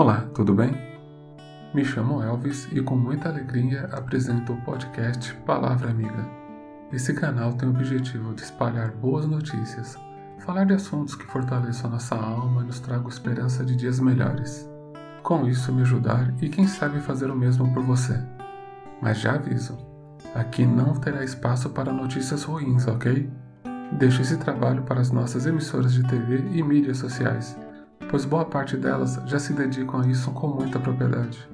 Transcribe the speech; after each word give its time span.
Olá, 0.00 0.24
tudo 0.34 0.54
bem? 0.54 0.72
Me 1.74 1.84
chamo 1.84 2.22
Elvis 2.22 2.66
e 2.72 2.80
com 2.80 2.96
muita 2.96 3.28
alegria 3.28 3.84
apresento 3.92 4.54
o 4.54 4.60
podcast 4.62 5.34
Palavra 5.44 5.90
Amiga. 5.90 6.26
Esse 6.90 7.12
canal 7.12 7.52
tem 7.52 7.68
o 7.68 7.72
objetivo 7.72 8.32
de 8.32 8.40
espalhar 8.40 8.92
boas 8.92 9.26
notícias, 9.26 9.98
falar 10.38 10.64
de 10.64 10.72
assuntos 10.72 11.14
que 11.14 11.26
fortaleçam 11.26 11.90
a 11.90 11.92
nossa 11.92 12.14
alma 12.16 12.62
e 12.62 12.64
nos 12.64 12.80
tragam 12.80 13.10
esperança 13.10 13.62
de 13.62 13.76
dias 13.76 14.00
melhores. 14.00 14.66
Com 15.22 15.46
isso, 15.46 15.70
me 15.70 15.82
ajudar 15.82 16.32
e 16.40 16.48
quem 16.48 16.66
sabe 16.66 16.98
fazer 17.00 17.30
o 17.30 17.36
mesmo 17.36 17.70
por 17.74 17.82
você. 17.82 18.18
Mas 19.02 19.20
já 19.20 19.34
aviso, 19.34 19.76
aqui 20.34 20.64
não 20.64 20.94
terá 20.94 21.22
espaço 21.22 21.68
para 21.68 21.92
notícias 21.92 22.44
ruins, 22.44 22.86
ok? 22.86 23.30
Deixo 23.98 24.22
esse 24.22 24.38
trabalho 24.38 24.82
para 24.82 25.02
as 25.02 25.10
nossas 25.10 25.44
emissoras 25.44 25.92
de 25.92 26.02
TV 26.04 26.42
e 26.52 26.62
mídias 26.62 26.96
sociais 26.96 27.54
pois 28.10 28.24
boa 28.24 28.44
parte 28.44 28.76
delas 28.76 29.20
já 29.24 29.38
se 29.38 29.52
dedicam 29.52 30.00
a 30.00 30.06
isso 30.06 30.32
com 30.32 30.48
muita 30.48 30.80
propriedade. 30.80 31.48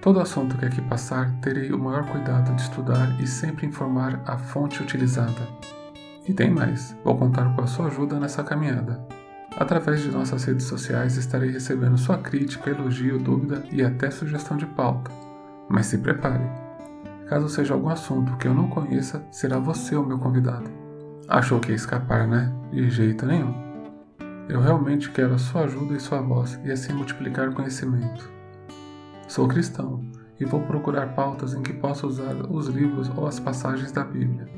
Todo 0.00 0.18
assunto 0.18 0.58
que 0.58 0.64
aqui 0.64 0.82
passar, 0.82 1.32
terei 1.40 1.72
o 1.72 1.78
maior 1.78 2.04
cuidado 2.04 2.52
de 2.56 2.62
estudar 2.62 3.16
e 3.20 3.26
sempre 3.26 3.66
informar 3.66 4.20
a 4.26 4.36
fonte 4.36 4.82
utilizada. 4.82 5.48
E 6.26 6.34
tem 6.34 6.50
mais, 6.50 6.96
vou 7.04 7.16
contar 7.16 7.54
com 7.54 7.62
a 7.62 7.66
sua 7.68 7.86
ajuda 7.86 8.18
nessa 8.18 8.42
caminhada. 8.42 9.00
Através 9.56 10.00
de 10.00 10.10
nossas 10.10 10.42
redes 10.42 10.66
sociais 10.66 11.16
estarei 11.16 11.50
recebendo 11.50 11.96
sua 11.96 12.18
crítica, 12.18 12.70
elogio, 12.70 13.18
dúvida 13.18 13.62
e 13.70 13.80
até 13.80 14.10
sugestão 14.10 14.56
de 14.56 14.66
pauta. 14.66 15.10
Mas 15.68 15.86
se 15.86 15.98
prepare! 15.98 16.44
Caso 17.28 17.48
seja 17.48 17.74
algum 17.74 17.88
assunto 17.88 18.36
que 18.38 18.48
eu 18.48 18.54
não 18.54 18.68
conheça, 18.68 19.24
será 19.30 19.58
você 19.58 19.94
o 19.94 20.04
meu 20.04 20.18
convidado. 20.18 20.68
Achou 21.28 21.60
que 21.60 21.70
ia 21.70 21.76
escapar, 21.76 22.26
né? 22.26 22.52
De 22.72 22.90
jeito 22.90 23.24
nenhum. 23.24 23.71
Eu 24.48 24.60
realmente 24.60 25.10
quero 25.10 25.34
a 25.34 25.38
sua 25.38 25.62
ajuda 25.62 25.94
e 25.94 26.00
sua 26.00 26.20
voz 26.20 26.58
e 26.64 26.70
assim 26.70 26.92
multiplicar 26.92 27.48
o 27.48 27.54
conhecimento. 27.54 28.28
Sou 29.28 29.46
cristão 29.46 30.04
e 30.38 30.44
vou 30.44 30.60
procurar 30.62 31.14
pautas 31.14 31.54
em 31.54 31.62
que 31.62 31.72
possa 31.72 32.06
usar 32.06 32.34
os 32.50 32.66
livros 32.66 33.08
ou 33.16 33.26
as 33.26 33.38
passagens 33.38 33.92
da 33.92 34.04
Bíblia, 34.04 34.48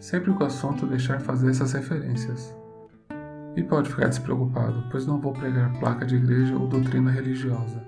sempre 0.00 0.34
que 0.34 0.42
o 0.42 0.46
assunto 0.46 0.86
deixar 0.86 1.20
fazer 1.20 1.50
essas 1.50 1.72
referências. 1.72 2.54
E 3.56 3.62
pode 3.62 3.88
ficar 3.88 4.08
despreocupado, 4.08 4.84
pois 4.90 5.06
não 5.06 5.20
vou 5.20 5.32
pregar 5.32 5.78
placa 5.78 6.04
de 6.04 6.16
igreja 6.16 6.56
ou 6.56 6.66
doutrina 6.66 7.10
religiosa. 7.12 7.86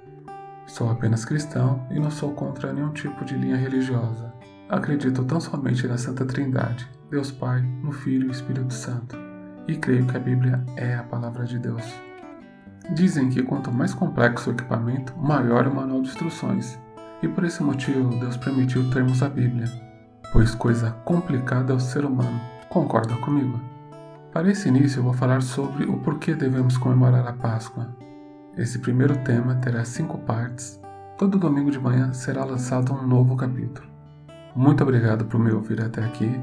Sou 0.64 0.88
apenas 0.88 1.24
cristão 1.24 1.84
e 1.90 1.98
não 1.98 2.10
sou 2.10 2.32
contra 2.34 2.72
nenhum 2.72 2.92
tipo 2.92 3.24
de 3.24 3.36
linha 3.36 3.56
religiosa. 3.56 4.32
Acredito 4.68 5.24
tão 5.24 5.40
somente 5.40 5.88
na 5.88 5.98
Santa 5.98 6.24
Trindade, 6.24 6.88
Deus 7.10 7.32
Pai, 7.32 7.62
no 7.82 7.90
Filho 7.90 8.28
e 8.28 8.30
Espírito 8.30 8.72
Santo 8.72 9.25
e 9.68 9.76
creio 9.76 10.06
que 10.06 10.16
a 10.16 10.20
Bíblia 10.20 10.62
é 10.76 10.94
a 10.94 11.02
palavra 11.02 11.44
de 11.44 11.58
Deus. 11.58 11.84
Dizem 12.90 13.28
que 13.28 13.42
quanto 13.42 13.72
mais 13.72 13.92
complexo 13.92 14.50
o 14.50 14.52
equipamento, 14.52 15.16
maior 15.16 15.66
o 15.66 15.74
manual 15.74 16.02
de 16.02 16.08
instruções, 16.08 16.78
e 17.22 17.28
por 17.28 17.44
esse 17.44 17.62
motivo 17.62 18.18
Deus 18.20 18.36
permitiu 18.36 18.88
termos 18.90 19.22
a 19.22 19.28
Bíblia, 19.28 19.66
pois 20.32 20.54
coisa 20.54 20.90
complicada 21.04 21.72
é 21.72 21.76
o 21.76 21.80
ser 21.80 22.04
humano. 22.04 22.40
Concorda 22.68 23.16
comigo? 23.16 23.60
Para 24.32 24.50
esse 24.50 24.68
início, 24.68 25.00
eu 25.00 25.04
vou 25.04 25.14
falar 25.14 25.42
sobre 25.42 25.84
o 25.84 25.98
porquê 25.98 26.34
devemos 26.34 26.76
comemorar 26.76 27.26
a 27.26 27.32
Páscoa. 27.32 27.88
Esse 28.56 28.78
primeiro 28.78 29.16
tema 29.18 29.54
terá 29.56 29.84
cinco 29.84 30.18
partes. 30.18 30.80
Todo 31.16 31.38
domingo 31.38 31.70
de 31.70 31.78
manhã 31.78 32.12
será 32.12 32.44
lançado 32.44 32.92
um 32.92 33.06
novo 33.06 33.34
capítulo. 33.34 33.86
Muito 34.54 34.82
obrigado 34.82 35.24
por 35.24 35.40
me 35.40 35.50
ouvir 35.50 35.80
até 35.80 36.04
aqui 36.04 36.38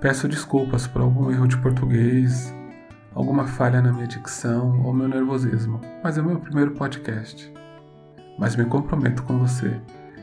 Peço 0.00 0.26
desculpas 0.26 0.86
por 0.86 1.02
algum 1.02 1.30
erro 1.30 1.46
de 1.46 1.58
português, 1.58 2.54
alguma 3.14 3.46
falha 3.46 3.82
na 3.82 3.92
minha 3.92 4.06
dicção 4.06 4.82
ou 4.82 4.94
meu 4.94 5.06
nervosismo, 5.06 5.78
mas 6.02 6.16
é 6.16 6.22
o 6.22 6.24
meu 6.24 6.40
primeiro 6.40 6.70
podcast. 6.70 7.52
Mas 8.38 8.56
me 8.56 8.64
comprometo 8.64 9.22
com 9.24 9.38
você 9.38 9.78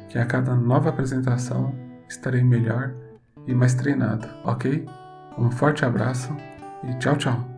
que 0.09 0.17
a 0.17 0.25
cada 0.25 0.55
nova 0.55 0.89
apresentação 0.89 1.75
estarei 2.09 2.43
melhor 2.43 2.91
e 3.45 3.53
mais 3.53 3.75
treinado, 3.75 4.27
ok? 4.43 4.83
Um 5.37 5.51
forte 5.51 5.85
abraço 5.85 6.35
e 6.83 6.95
tchau, 6.95 7.15
tchau! 7.15 7.56